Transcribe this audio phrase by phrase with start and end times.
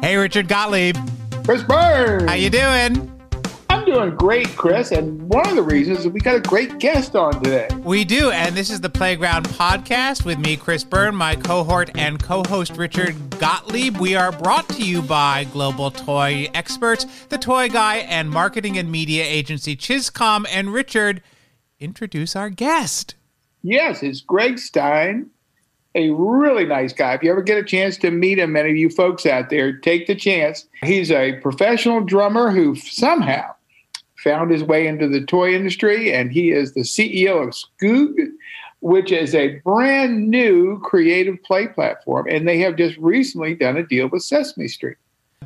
[0.00, 0.96] Hey, Richard Gottlieb.
[1.44, 2.28] Chris Byrne.
[2.28, 3.12] How you doing?
[3.68, 4.92] I'm doing great, Chris.
[4.92, 7.68] And one of the reasons is we got a great guest on today.
[7.82, 12.22] We do, and this is the Playground Podcast with me, Chris Byrne, my cohort and
[12.22, 13.96] co-host Richard Gottlieb.
[13.98, 18.90] We are brought to you by Global Toy Experts, the Toy Guy, and marketing and
[18.90, 20.46] media agency ChizComm.
[20.50, 21.20] And Richard,
[21.78, 23.16] introduce our guest.
[23.68, 25.28] Yes, it's Gregg Stein,
[25.96, 27.14] a really nice guy.
[27.14, 29.76] If you ever get a chance to meet him, any of you folks out there,
[29.76, 30.68] take the chance.
[30.84, 33.56] He's a professional drummer who somehow
[34.22, 38.14] found his way into the toy industry, and he is the CEO of Skoog,
[38.82, 42.28] which is a brand new creative play platform.
[42.30, 44.96] And they have just recently done a deal with Sesame Street.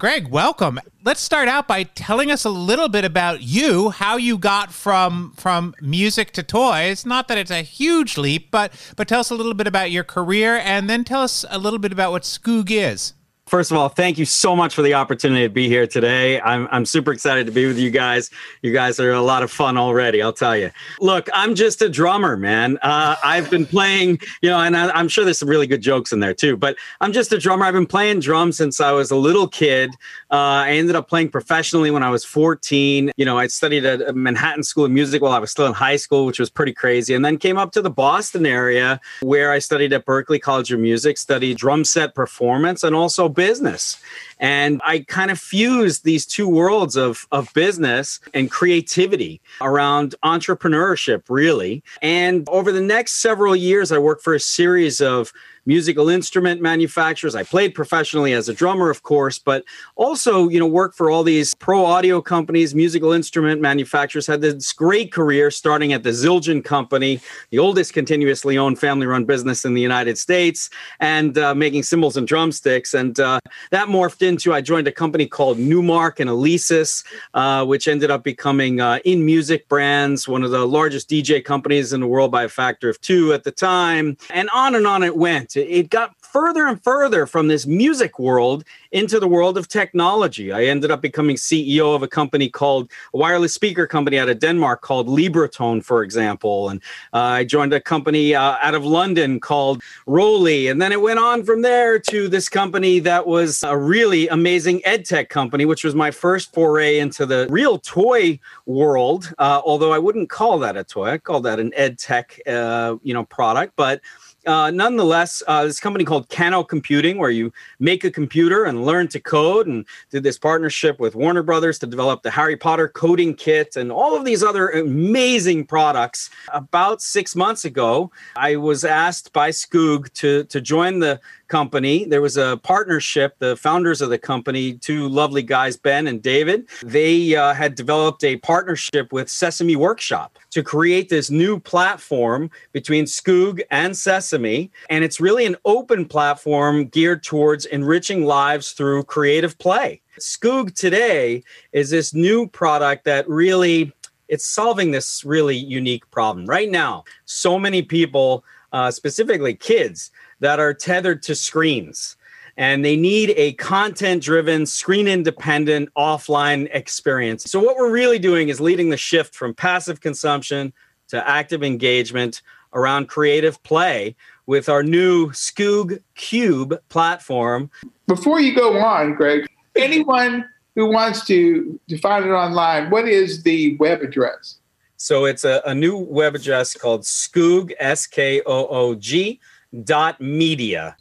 [0.00, 0.80] Gregg, welcome.
[1.04, 5.34] Let's start out by telling us a little bit about you, how you got from
[5.36, 7.04] from music to toys.
[7.04, 10.02] Not that it's a huge leap, but but tell us a little bit about your
[10.02, 13.12] career and then tell us a little bit about what Skoog is.
[13.50, 16.40] First of all, thank you so much for the opportunity to be here today.
[16.40, 18.30] I'm, I'm super excited to be with you guys.
[18.62, 20.70] You guys are a lot of fun already, I'll tell you.
[21.00, 22.78] Look, I'm just a drummer, man.
[22.80, 26.12] Uh, I've been playing, you know, and I, am sure there's some really good jokes
[26.12, 27.64] in there too, but I'm just a drummer.
[27.64, 29.96] I've been playing drums since I was a little kid.
[30.30, 33.10] Uh, I ended up playing professionally when I was 14.
[33.16, 35.96] You know, I studied at Manhattan School of Music while I was still in high
[35.96, 37.14] school, which was pretty crazy.
[37.14, 40.78] And then came up to the Boston area where I studied at Berklee College of
[40.78, 43.98] Music, studied drum set performance and also business.
[44.38, 51.22] And I kind of fused these two worlds of, of business and creativity around entrepreneurship,
[51.30, 51.82] really.
[52.02, 55.32] And over the next several years, I worked for a series of
[55.66, 57.34] musical instrument manufacturers.
[57.34, 59.64] I played professionally as a drummer, of course, but
[59.96, 64.26] also, you know, worked for all these pro audio companies, musical instrument manufacturers.
[64.26, 67.20] Had this great career starting at the Zildjian Company,
[67.50, 70.70] the oldest continuously owned family-run business in the United States,
[71.00, 72.94] and uh, making cymbals and drumsticks.
[72.94, 77.04] And uh, that morphed into I joined a company called Numark and Alesis,
[77.34, 82.00] uh, which ended up becoming uh, inMusic Brands, one of the largest DJ companies in
[82.00, 85.16] the world by a factor of two at the time, and on and on it
[85.16, 85.49] went.
[85.56, 90.52] It got further and further from this music world into the world of technology.
[90.52, 94.38] I ended up becoming CEO of a company called a wireless speaker company out of
[94.38, 96.68] Denmark called Libratone, for example.
[96.68, 100.70] And uh, I joined a company uh, out of London called ROLI.
[100.70, 104.80] And then it went on from there to this company that was a really amazing
[104.84, 109.32] ed tech company, which was my first foray into the real toy world.
[109.38, 112.96] Uh, although I wouldn't call that a toy, I call that an ed tech, uh,
[113.02, 113.74] you know, product.
[113.76, 114.00] But
[114.46, 119.08] uh, nonetheless, uh, this company called Kano Computing, where you make a computer and learn
[119.08, 123.34] to code, and did this partnership with Warner Brothers to develop the Harry Potter coding
[123.34, 126.30] kit and all of these other amazing products.
[126.52, 132.06] About six months ago, I was asked by Skoog to to join the company.
[132.06, 133.34] There was a partnership.
[133.38, 138.24] The founders of the company, two lovely guys, Ben and David, they uh, had developed
[138.24, 144.70] a partnership with Sesame Workshop to create this new platform between Skoog and Sesame.
[144.88, 150.00] And it's really an open platform geared towards enriching lives through creative play.
[150.18, 153.92] Skoog today is this new product that really
[154.28, 156.46] it's solving this really unique problem.
[156.46, 160.10] Right now, so many people, uh, specifically kids,
[160.40, 162.16] that are tethered to screens
[162.56, 167.44] and they need a content driven, screen independent, offline experience.
[167.44, 170.72] So, what we're really doing is leading the shift from passive consumption
[171.08, 172.42] to active engagement
[172.74, 174.14] around creative play
[174.46, 177.70] with our new Skoog Cube platform.
[178.06, 180.44] Before you go on, Gregg, anyone
[180.74, 184.58] who wants to, to find it online, what is the web address?
[185.02, 189.40] So, it's a, a new web address called Skoog, S K O O G
[189.84, 190.96] dot media.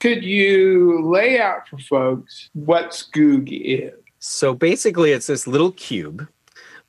[0.00, 3.94] Could you lay out for folks what Skoog is?
[4.18, 6.28] So basically, it's this little cube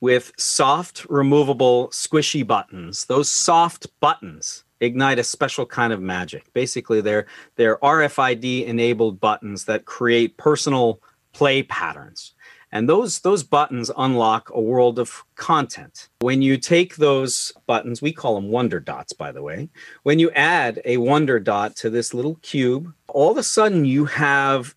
[0.00, 3.06] with soft, removable, squishy buttons.
[3.06, 6.52] Those soft buttons ignite a special kind of magic.
[6.52, 7.26] Basically, they're
[7.56, 11.00] they're RFID enabled buttons that create personal
[11.32, 12.34] play patterns.
[12.72, 16.08] And those those buttons unlock a world of content.
[16.20, 19.68] When you take those buttons, we call them wonder dots by the way.
[20.04, 24.04] When you add a wonder dot to this little cube, all of a sudden you
[24.04, 24.74] have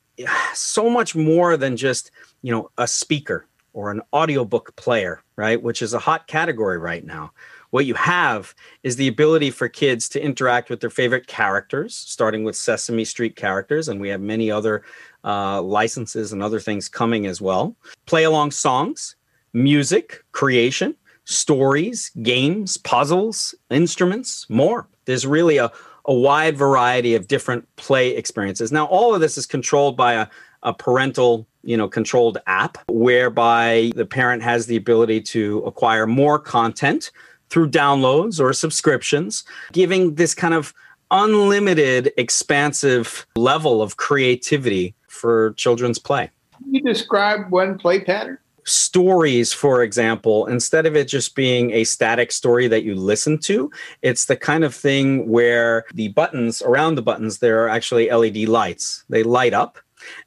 [0.54, 2.12] so much more than just,
[2.42, 5.62] you know, a speaker or an audiobook player, right?
[5.62, 7.32] Which is a hot category right now.
[7.72, 8.54] What you have
[8.84, 13.36] is the ability for kids to interact with their favorite characters, starting with Sesame Street
[13.36, 14.84] characters, and we have many other
[15.24, 17.76] uh, licenses and other things coming as well.
[18.06, 19.16] Play along songs,
[19.54, 24.88] music, creation, stories, games, puzzles, instruments, more.
[25.06, 25.72] There's really a,
[26.06, 28.72] a wide variety of different play experiences.
[28.72, 30.28] Now, all of this is controlled by a,
[30.64, 36.38] a parental you know controlled app whereby the parent has the ability to acquire more
[36.38, 37.12] content
[37.50, 40.74] through downloads or subscriptions giving this kind of
[41.12, 49.54] unlimited expansive level of creativity for children's play Can you describe one play pattern stories,
[49.54, 53.72] for example, instead of it just being a static story that you listen to,
[54.02, 58.48] it's the kind of thing where the buttons around the buttons, there are actually LED
[58.48, 59.04] lights.
[59.10, 59.78] They light up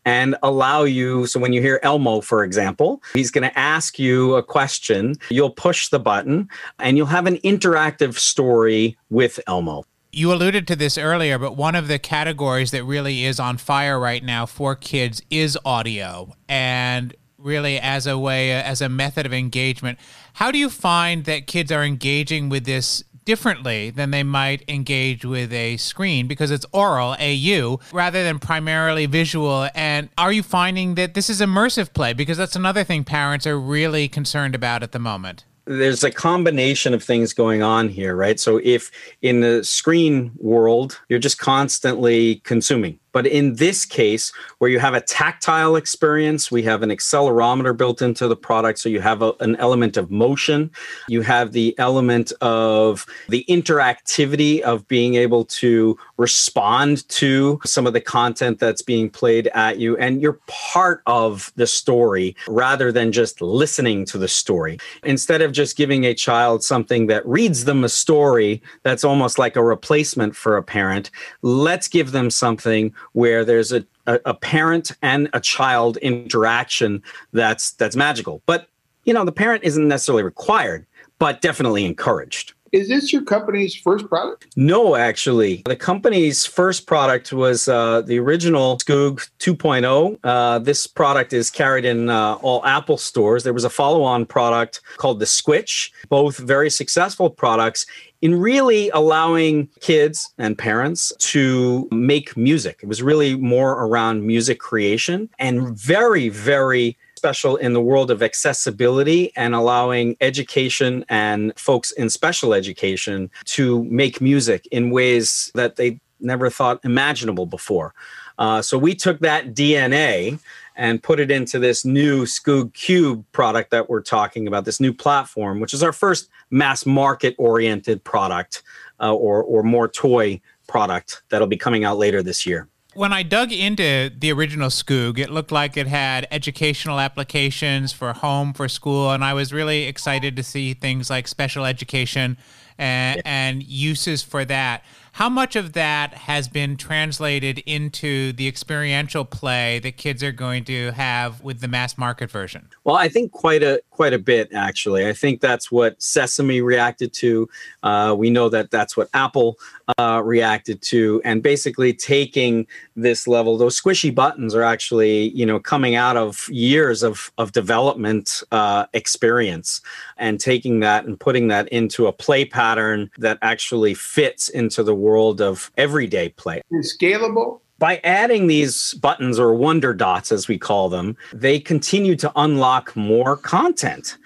[0.05, 1.27] and allow you.
[1.27, 5.17] So when you hear Elmo, for example, he's going to ask you a question.
[5.31, 6.49] You'll push the button
[6.79, 9.85] and you'll have an interactive story with Elmo.
[10.17, 14.01] You alluded to this earlier, but one of the categories that really is on fire
[14.01, 16.33] right now for kids is audio.
[16.49, 19.99] And really as a way as a method of engagement
[20.33, 25.23] how do you find that kids are engaging with this differently than they might engage
[25.23, 26.27] with a screen?
[26.27, 29.69] Because it's oral AU rather than primarily visual.
[29.75, 32.15] And are you finding that this is immersive play?
[32.15, 36.95] Because that's another thing parents are really concerned about at the moment there's a combination
[36.95, 38.39] of things going on here, right?
[38.39, 38.91] So if
[39.23, 44.93] in the screen world, you're just constantly consuming, but in this case, where you have
[44.93, 48.79] a tactile experience, we have an accelerometer built into the product.
[48.79, 50.71] So you have a, an element of motion.
[51.09, 57.95] You have the element of the interactivity of being able to respond to some of
[57.95, 59.97] the content that's being played at you.
[59.97, 64.77] And you're part of the story rather than just listening to the story.
[65.05, 69.57] Instead of just giving a child something that reads them a story that's almost like
[69.57, 71.11] a replacement for a parent,
[71.41, 77.73] let's give them something where there's a, a, a parent and a child interaction that's
[77.73, 78.43] that's magical.
[78.47, 78.69] But
[79.05, 80.87] you know, the parent isn't necessarily required,
[81.19, 82.53] but definitely encouraged.
[82.73, 84.47] Is this your company's first product?
[84.57, 85.63] No, actually.
[85.67, 90.19] The company's first product was uh, the original Skoog 2.0.
[90.25, 93.45] Uh, this product is carried in uh, all Apple stores.
[93.45, 97.87] There was a follow on product called the Skwitch, both very successful products
[98.23, 102.81] in really allowing kids and parents to make music.
[102.83, 108.23] It was really more around music creation and very, very special in the world of
[108.23, 115.77] accessibility and allowing education and folks in special education to make music in ways that
[115.77, 117.95] they never thought imaginable before.
[118.39, 120.39] Uh, so we took that DNA
[120.77, 124.93] and put it into this new Skoog Cube product that we're talking about, this new
[124.93, 128.63] platform, which is our first mass market oriented product
[129.01, 133.23] uh, or, or more toy product that'll be coming out later this year when I
[133.23, 138.69] dug into the original Skoog, it looked like it had educational applications for home, for
[138.69, 142.39] school, and I was really excited to see things like special education
[142.79, 144.83] and, and uses for that.
[145.13, 150.65] How much of that has been translated into the experiential play that kids are going
[150.65, 152.69] to have with the mass market version?
[152.85, 155.09] Well, I think quite a quite a bit actually.
[155.09, 157.49] I think that's what Sesame reacted to.
[157.83, 159.59] Uh, we know that that's what Apple
[159.99, 163.57] uh, reacted to, and basically taking this level.
[163.57, 168.85] Those squishy buttons are actually you know coming out of years of of development uh,
[168.93, 169.81] experience,
[170.19, 174.95] and taking that and putting that into a play pattern that actually fits into the
[174.95, 176.61] world of everyday play.
[176.71, 177.61] It's scalable.
[177.79, 182.97] By adding these buttons or wonder dots, as we call them, they continue to unlock
[182.97, 184.17] more content.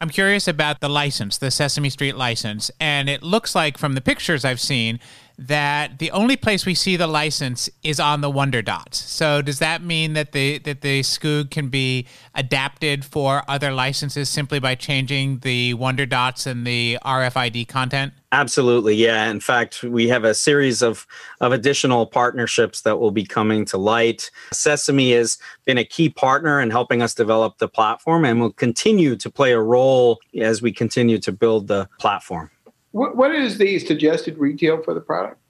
[0.00, 2.70] I'm curious about the license, the Sesame Street license.
[2.80, 5.00] And it looks like from the pictures I've seen
[5.38, 8.98] that the only place we see the license is on the Wonder Dots.
[8.98, 14.28] So does that mean that the that the Skoog can be adapted for other licenses
[14.28, 18.12] simply by changing the Wonder Dots and the RFID content?
[18.36, 19.30] Absolutely, yeah.
[19.30, 21.06] In fact, we have a series of
[21.40, 24.30] of additional partnerships that will be coming to light.
[24.52, 29.16] Sesame has been a key partner in helping us develop the platform and will continue
[29.16, 32.50] to play a role as we continue to build the platform.
[32.90, 35.40] What, what is the suggested retail for the product?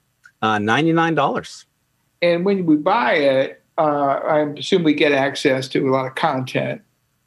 [0.41, 1.65] Uh, $99.
[2.21, 6.15] And when we buy it, uh, I assume we get access to a lot of
[6.15, 6.81] content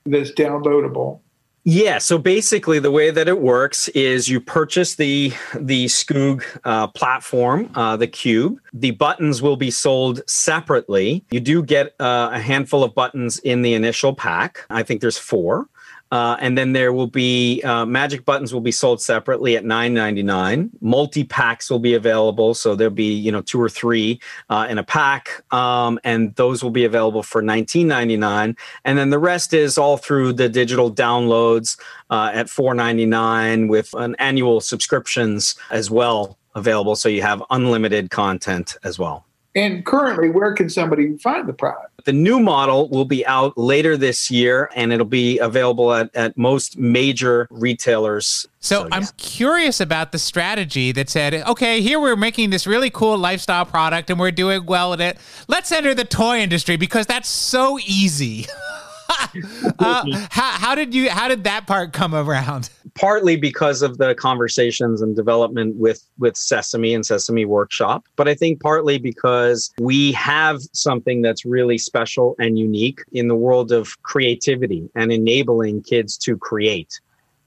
[0.07, 1.21] that's downloadable.
[1.64, 6.87] Yeah, so basically the way that it works is you purchase the the Skoog uh,
[6.88, 8.59] platform, uh, the Cube.
[8.73, 11.23] The buttons will be sold separately.
[11.31, 14.64] You do get uh, a handful of buttons in the initial pack.
[14.71, 15.69] I think there's four.
[16.11, 20.71] Uh, and then there will be uh, magic buttons will be sold separately at $9.99.
[20.81, 24.79] Multi packs will be available, so there'll be you know two or three uh, in
[24.79, 28.57] a pack, um, and those will be available for $19.99.
[28.85, 31.79] And then the rest is all through the digital downloads
[32.11, 36.97] uh, at $4.99 with an annual subscriptions as well available.
[36.97, 39.26] So you have unlimited content as well.
[39.54, 42.04] And currently, where can somebody find the product?
[42.04, 46.37] The new model will be out later this year and it'll be available at, at
[46.38, 48.47] most major retailers.
[48.61, 52.90] So, so I'm curious about the strategy that said, okay, here we're making this really
[52.90, 55.19] cool lifestyle product and we're doing well at it.
[55.49, 58.47] Let's enter the toy industry because that's so easy.
[59.78, 64.14] uh, how, how did you how did that part come around partly because of the
[64.14, 70.12] conversations and development with with sesame and sesame workshop but i think partly because we
[70.12, 76.16] have something that's really special and unique in the world of creativity and enabling kids
[76.16, 77.00] to create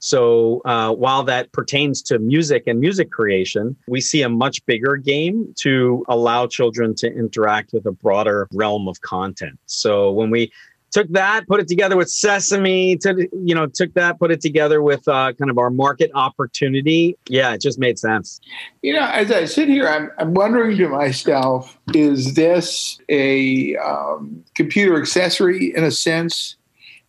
[0.04, 4.98] so uh, while that pertains to music and music creation, we see a much bigger
[4.98, 9.58] game to allow children to interact with a broader realm of content.
[9.64, 10.52] So when we
[10.94, 14.80] took that, put it together with Sesame, to, you know, took that, put it together
[14.80, 17.18] with uh, kind of our market opportunity.
[17.28, 18.40] Yeah, it just made sense.
[18.80, 24.44] You know, as I sit here, I'm, I'm wondering to myself, is this a um,
[24.54, 26.56] computer accessory in a sense?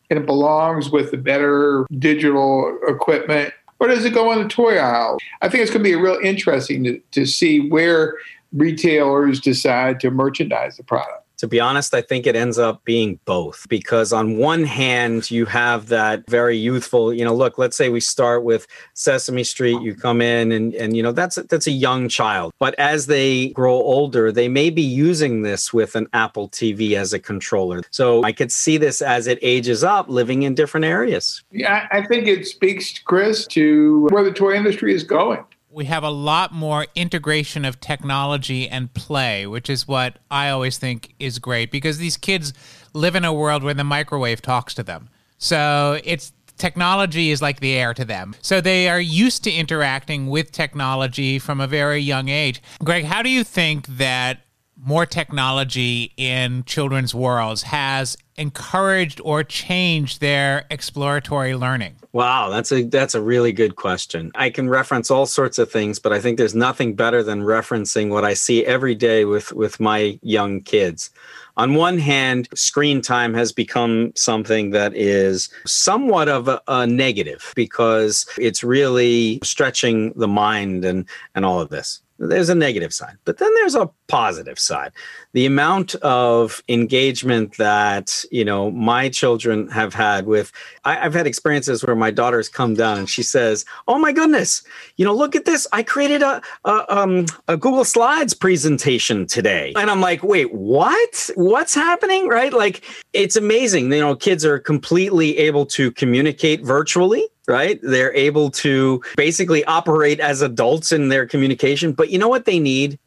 [0.10, 3.54] And it belongs with the better digital equipment?
[3.80, 5.18] Or does it go on the toy aisle?
[5.44, 8.16] I think it's going to be real interesting to, to see where
[8.52, 13.20] retailers decide to merchandise the product to be honest, I think it ends up being
[13.26, 17.90] both because on one hand, you have that very youthful, you know, look, let's say
[17.90, 21.72] we start with Sesame Street, you come in and, and you know, that's, that's a
[21.72, 22.54] young child.
[22.60, 27.14] But as they grow older, they may be using this with an Apple TV as
[27.14, 27.82] a controller.
[27.92, 31.44] So I could see this as it ages up, living in different areas.
[31.52, 35.44] Yeah, I think it speaks, Chris, to where the toy industry is going
[35.76, 40.78] we have a lot more integration of technology and play, which is what I always
[40.78, 42.54] think is great because these kids
[42.94, 45.10] live in a world where the microwave talks to them.
[45.38, 48.36] So it's technology is like the air to them.
[48.42, 52.62] So they are used to interacting with technology from a very young age.
[52.82, 54.45] Gregg, how do you think that
[54.78, 61.96] more technology in children's worlds has encouraged or changed their exploratory learning?
[62.12, 64.32] Wow, that's a that's a really good question.
[64.36, 68.10] I can reference all sorts of things, but I think there's nothing better than referencing
[68.10, 71.10] what I see every day with with my young kids.
[71.58, 77.54] On one hand, screen time has become something that is somewhat of a, a negative
[77.56, 83.18] because it's really stretching the mind and and all of this there's a negative side,
[83.26, 84.92] but then there's a positive side.
[85.34, 90.52] The amount of engagement that you know my children have had with,
[90.86, 94.64] I, have had experiences where my daughter's come down and she says, "Oh my goodness,
[94.96, 95.68] you know, look at this!
[95.74, 101.30] I created a a, um, a Google Slides presentation today," and I'm like, "Wait, what?
[101.36, 102.54] What's happening?" Right?
[102.54, 103.92] Like it's amazing.
[103.92, 107.80] You know, kids are completely able to communicate virtually right?
[107.82, 111.94] They're able to basically operate as adults in their communication.
[111.94, 113.00] But you know what they need?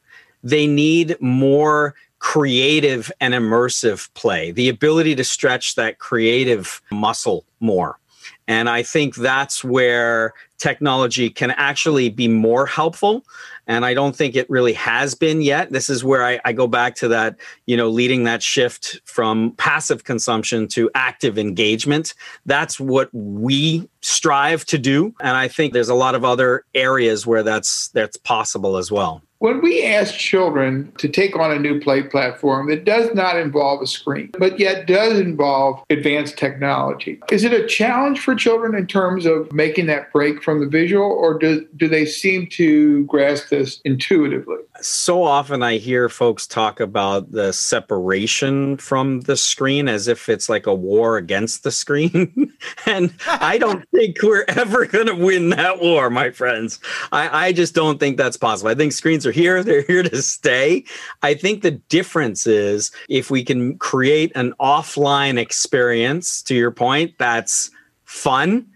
[0.43, 7.99] They need more creative and immersive play, the ability to stretch that creative muscle more.
[8.47, 13.25] And I think that's where technology can actually be more helpful
[13.69, 15.71] and i don't think it really has been yet.
[15.71, 19.53] This is where I, I, go back to that you know leading that shift from
[19.57, 22.15] passive consumption to active engagement.
[22.47, 25.15] That's what we strive to do.
[25.21, 29.23] And i think there's a lot of other areas where that's that's possible as well
[29.41, 33.81] when we ask children to take on a new play platform that does not involve
[33.81, 38.87] a screen, but yet does involve advanced technology, is it a challenge for children in
[38.87, 43.49] terms of making that break from the visual, or do, do they seem to grasp
[43.49, 44.59] this intuitively?
[44.81, 50.49] So often I hear folks talk about the separation from the screen as if it's
[50.49, 52.53] like a war against the screen.
[52.87, 56.79] and I don't think we're ever going to win that war, my friends.
[57.11, 58.71] I, I just don't think that's possible.
[58.71, 60.85] I think screens are here, they're here to stay.
[61.23, 67.15] I think the difference is if we can create an offline experience, to your point,
[67.19, 67.71] that's
[68.05, 68.67] fun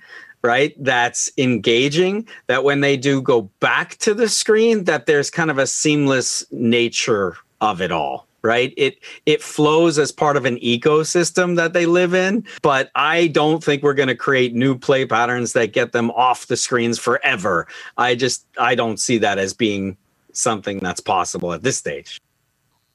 [0.43, 5.51] right that's engaging that when they do go back to the screen that there's kind
[5.51, 10.57] of a seamless nature of it all right it it flows as part of an
[10.57, 15.07] ecosystem that they live in but i don't think we're going to create new play
[15.07, 19.55] patterns that get them off the screens forever i just i don't see that as
[19.55, 19.97] being
[20.33, 22.21] something that's possible at this stage.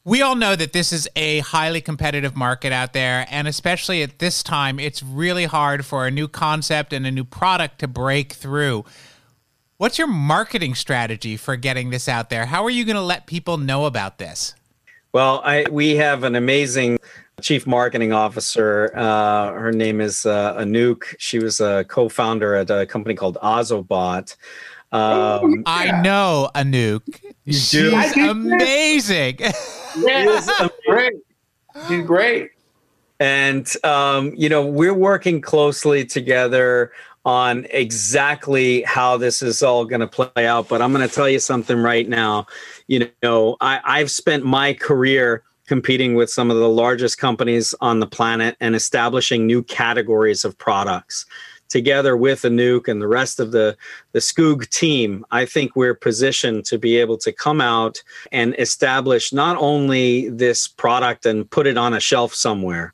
[0.08, 4.20] We all know that this is a highly competitive market out there, and especially at
[4.20, 8.32] this time, it's really hard for a new concept and a new product to break
[8.32, 8.86] through.
[9.76, 12.46] What's your marketing strategy for getting this out there?
[12.46, 14.56] How are you going to let people know about this?
[15.12, 17.00] Well, I, we have an amazing
[17.42, 18.94] chief marketing officer.
[18.96, 21.16] Uh, her name is uh, Anouk.
[21.20, 24.38] She was a co-founder at a company called Ozobot.
[24.94, 27.20] Um, I know Anouk.
[27.46, 28.30] She's I do.
[28.30, 29.40] amazing.
[29.98, 31.14] Yeah, great.
[31.88, 32.52] She's great.
[33.20, 36.92] and um, you know we're working closely together
[37.26, 41.28] on exactly how this is all going to play out but i'm going to tell
[41.28, 42.46] you something right now
[42.88, 48.00] you know I, i've spent my career competing with some of the largest companies on
[48.00, 51.26] the planet and establishing new categories of products
[51.70, 53.78] together with Anouk and the rest of the,
[54.12, 59.34] the Skoog team, I think we're positioned to be able to come out and establish
[59.34, 62.94] not only this product and put it on a shelf somewhere,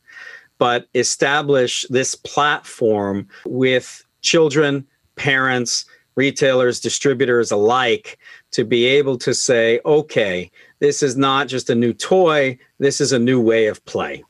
[0.58, 8.20] but establish this platform with children, parents, retailers, distributors alike
[8.52, 13.12] to be able to say, okay, this is not just a new toy, this is
[13.12, 14.24] a new way of play.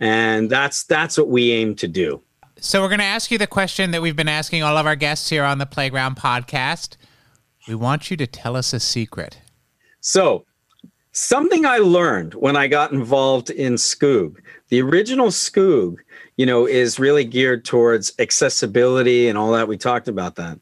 [0.00, 2.22] And that's that's what we aim to do.
[2.62, 4.94] So we're going to ask you the question that we've been asking all of our
[4.94, 6.98] guests here on the Playground podcast.
[7.66, 9.38] We want you to tell us a secret.
[10.02, 10.44] So,
[11.12, 14.36] something I learned when I got involved in Skoog,
[14.68, 15.96] the original Skoog,
[16.36, 19.66] you know, is really geared towards accessibility and all that.
[19.66, 20.60] We talked about that.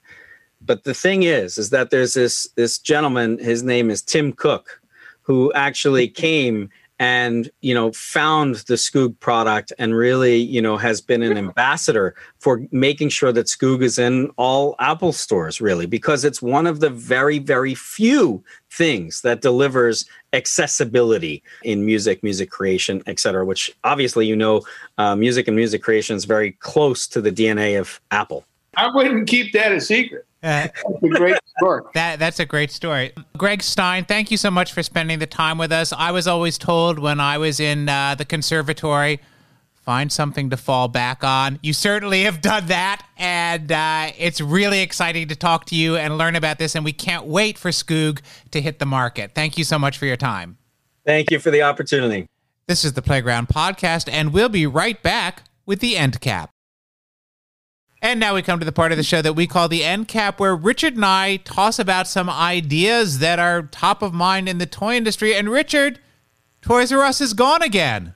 [0.60, 4.80] But the thing is, is that there's this this gentleman, his name is Tim Cook,
[5.22, 11.00] who actually came and you know found the Skoog product and really you know has
[11.00, 16.24] been an ambassador for making sure that Skoog is in all Apple stores really because
[16.24, 23.02] it's one of the very very few things that delivers accessibility in music music creation
[23.06, 24.62] etc which obviously you know
[24.98, 28.44] uh, music and music creation is very close to the DNA of Apple
[28.78, 30.24] I wouldn't keep that a secret.
[30.40, 31.82] Uh, That's a great story.
[31.94, 33.12] that that's a great story.
[33.36, 35.92] Gregg Stein, thank you so much for spending the time with us.
[35.92, 39.18] I was always told when I was in uh, the conservatory,
[39.74, 41.58] find something to fall back on.
[41.60, 46.16] You certainly have done that, and uh, it's really exciting to talk to you and
[46.16, 46.76] learn about this.
[46.76, 48.20] And we can't wait for Skoog
[48.52, 49.32] to hit the market.
[49.34, 50.56] Thank you so much for your time.
[51.04, 52.28] thank you for the opportunity
[52.68, 56.50] This is the Playground Podcast, and we'll be right back with the end cap.
[58.00, 60.06] And now we come to the part of the show that we call the end
[60.06, 64.58] cap, where Richard and I toss about some ideas that are top of mind in
[64.58, 65.34] the toy industry.
[65.34, 65.98] And Richard,
[66.62, 68.14] Toys R Us is gone again.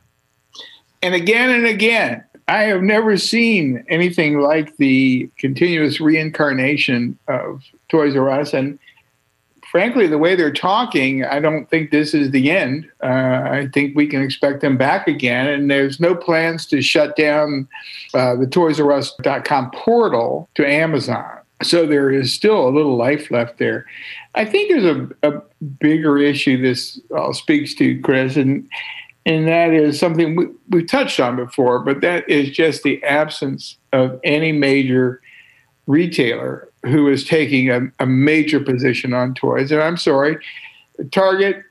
[1.02, 8.14] And again and again, I have never seen anything like the continuous reincarnation of Toys
[8.14, 8.54] R Us.
[8.54, 8.78] And
[9.72, 12.86] frankly, the way they're talking, I don't think this is the end.
[13.02, 15.48] Uh, I think we can expect them back again.
[15.48, 17.66] And there's no plans to shut down
[18.12, 21.38] uh, the ToysRUs.com portal to Amazon.
[21.62, 23.86] So there is still a little life left there.
[24.34, 25.40] I think there's a, a
[25.80, 28.68] bigger issue this uh, speaks to, Chris, and
[29.24, 33.78] and that is something we, we've touched on before, but that is just the absence
[33.92, 35.22] of any major
[35.86, 39.70] retailer who is taking a, a major position on toys.
[39.70, 40.38] And I'm sorry,
[41.10, 41.62] Target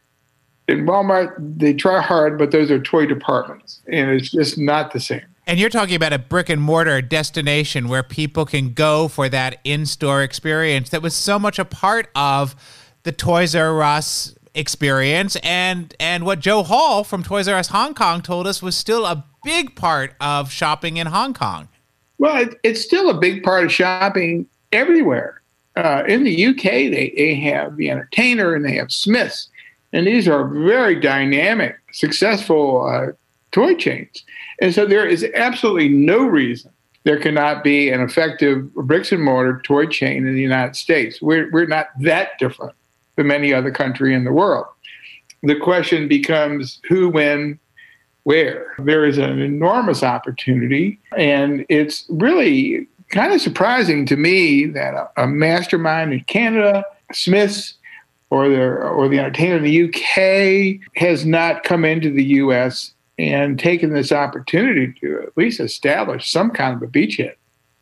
[0.67, 4.99] and Walmart, they try hard, but those are toy departments, and it's just not the
[4.99, 5.25] same.
[5.47, 9.59] And you're talking about a brick and mortar destination where people can go for that
[9.63, 12.55] in store experience that was so much a part of
[13.03, 17.93] the Toys R Us experience and and what Joe Hall from Toys R Us Hong
[17.93, 21.67] Kong told us was still a big part of shopping in Hong Kong.
[22.17, 25.41] Well, it, it's still a big part of shopping everywhere.
[25.75, 29.47] Uh, in the UK, they, they have the Entertainer and they have Smyths,
[29.93, 33.13] and these are very dynamic, successful uh,
[33.51, 34.23] toy chains.
[34.61, 36.71] And so there is absolutely no reason
[37.03, 41.21] there cannot be an effective bricks and mortar toy chain in the United States.
[41.21, 42.75] We're, we're not that different
[43.15, 44.67] from any other country in the world.
[45.43, 47.59] The question becomes who, when,
[48.23, 48.75] where.
[48.77, 55.23] There is an enormous opportunity, and it's really kind of surprising to me that a,
[55.23, 57.75] a mastermind in Canada, Smyths,
[58.29, 63.59] or the or the entertainer in the UK has not come into the US and
[63.59, 67.35] taken this opportunity to at least establish some kind of a beachhead.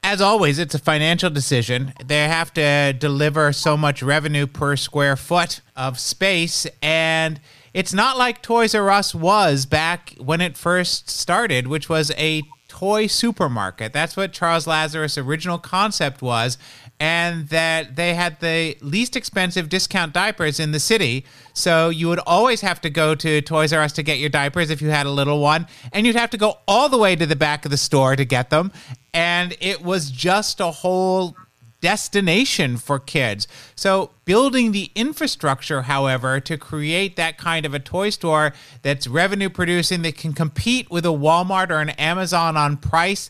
[0.03, 1.93] As always, it's a financial decision.
[2.03, 6.65] They have to deliver so much revenue per square foot of space.
[6.81, 7.39] And
[7.73, 12.41] it's not like Toys R Us was back when it first started, which was a
[12.79, 13.91] toy supermarket.
[13.91, 16.57] That's what Charles Lazarus' original concept was.
[17.01, 21.25] And that they had the least expensive discount diapers in the city.
[21.53, 24.69] So you would always have to go to Toys R Us to get your diapers
[24.69, 25.67] if you had a little one.
[25.93, 28.25] And you'd have to go all the way to the back of the store to
[28.25, 28.71] get them.
[29.13, 31.35] And it was just a whole
[31.81, 33.47] destination for kids.
[33.75, 39.49] So, building the infrastructure, however, to create that kind of a toy store that's revenue
[39.49, 43.29] producing, that can compete with a Walmart or an Amazon on price,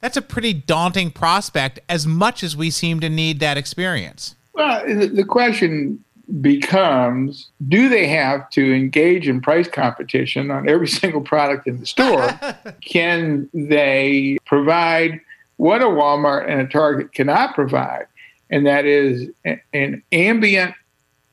[0.00, 4.36] that's a pretty daunting prospect as much as we seem to need that experience.
[4.52, 6.04] Well, the question
[6.42, 11.86] becomes do they have to engage in price competition on every single product in the
[11.86, 12.28] store?
[12.80, 15.20] Can they provide
[15.58, 18.06] what a Walmart and a Target cannot provide?
[18.50, 20.74] And that is an ambient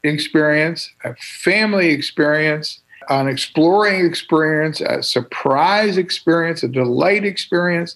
[0.03, 7.95] experience, a family experience, an exploring experience, a surprise experience, a delight experience,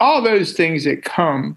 [0.00, 1.56] all those things that come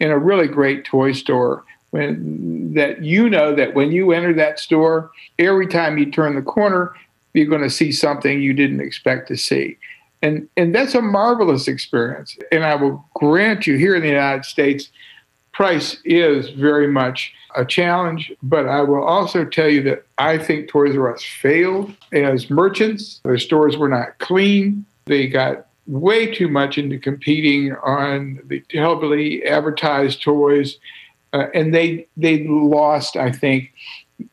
[0.00, 4.58] in a really great toy store when that you know that when you enter that
[4.58, 6.94] store, every time you turn the corner,
[7.32, 9.76] you're going to see something you didn't expect to see.
[10.22, 12.36] And and that's a marvelous experience.
[12.50, 14.90] And I will grant you here in the United States,
[15.52, 20.68] price is very much a challenge, but I will also tell you that I think
[20.68, 23.20] Toys R Us failed as merchants.
[23.24, 24.84] Their stores were not clean.
[25.06, 30.78] They got way too much into competing on the heavily advertised toys
[31.32, 33.72] uh, and they they lost, I think,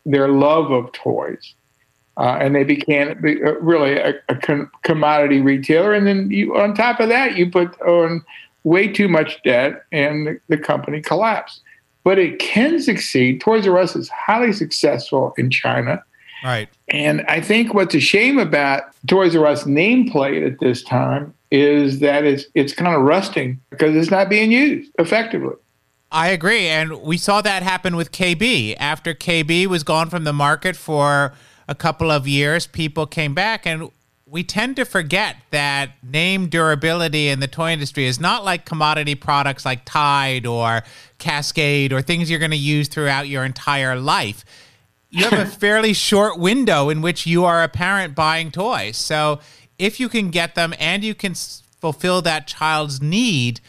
[0.05, 1.53] their love of toys,
[2.17, 4.35] uh, and they became uh, really a, a
[4.83, 5.93] commodity retailer.
[5.93, 8.23] And then you, on top of that, you put on
[8.63, 11.61] way too much debt, and the, the company collapsed.
[12.03, 13.41] But it can succeed.
[13.41, 16.03] Toys R Us is highly successful in China.
[16.43, 16.69] Right.
[16.89, 21.99] And I think what's a shame about Toys R Us nameplate at this time is
[21.99, 25.55] that it's it's kind of rusting because it's not being used effectively.
[26.11, 26.67] I agree.
[26.67, 28.75] And we saw that happen with KB.
[28.79, 31.33] After KB was gone from the market for
[31.67, 33.65] a couple of years, people came back.
[33.65, 33.89] And
[34.25, 39.15] we tend to forget that name durability in the toy industry is not like commodity
[39.15, 40.83] products like Tide or
[41.19, 44.43] Cascade or things you're going to use throughout your entire life.
[45.09, 48.97] You have a fairly short window in which you are a parent buying toys.
[48.97, 49.39] So
[49.77, 53.61] if you can get them and you can fulfill that child's need,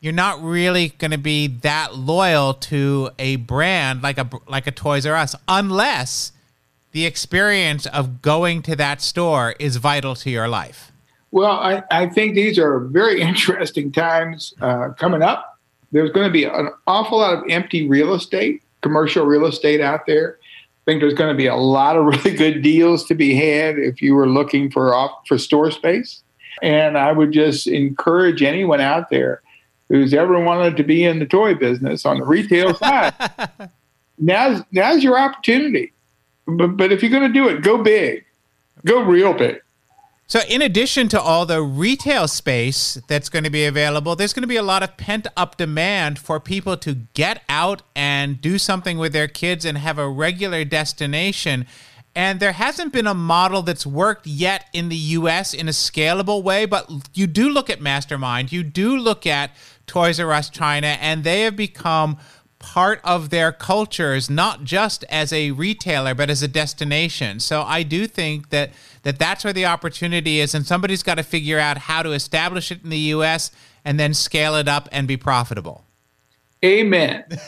[0.00, 4.70] you're not really going to be that loyal to a brand like a like a
[4.70, 6.32] Toys R Us unless
[6.92, 10.92] the experience of going to that store is vital to your life.
[11.30, 15.58] Well, I, I think these are very interesting times uh, coming up.
[15.92, 20.06] There's going to be an awful lot of empty real estate, commercial real estate out
[20.06, 20.38] there.
[20.40, 23.78] I think there's going to be a lot of really good deals to be had
[23.78, 26.22] if you were looking for off for store space.
[26.62, 29.42] And I would just encourage anyone out there
[29.88, 33.14] who's ever wanted to be in the toy business on the retail side.
[34.18, 35.92] now's now's your opportunity.
[36.48, 38.24] But but if you're going to do it, go big,
[38.84, 39.60] go real big.
[40.30, 44.42] So, in addition to all the retail space that's going to be available, there's going
[44.42, 48.58] to be a lot of pent up demand for people to get out and do
[48.58, 51.66] something with their kids and have a regular destination.
[52.14, 56.42] And there hasn't been a model that's worked yet in the US in a scalable
[56.42, 59.52] way, but you do look at Mastermind, you do look at
[59.86, 62.18] Toys R Us China, and they have become
[62.58, 67.40] part of their cultures not just as a retailer but as a destination.
[67.40, 68.70] So i do think that
[69.02, 72.72] that that's where the opportunity is and somebody's got to figure out how to establish
[72.72, 73.50] it in the us
[73.84, 75.84] and then scale it up and be profitable.
[76.64, 77.24] Amen.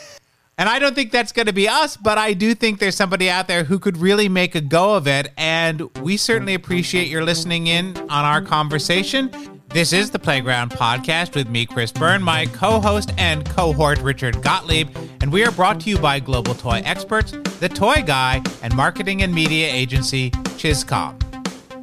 [0.57, 3.31] And i don't think that's going to be us but i do think there's somebody
[3.31, 7.25] out there who could really make a go of it and we certainly appreciate your
[7.25, 9.31] listening in on our conversation
[9.73, 14.41] this is the Playground Podcast with me, Chris Byrne, my co host and cohort, Richard
[14.41, 14.89] Gottlieb,
[15.21, 19.21] and we are brought to you by global toy experts, The Toy Guy, and marketing
[19.21, 21.17] and media agency, ChizComm.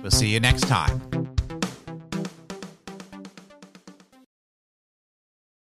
[0.03, 1.01] We'll see you next time.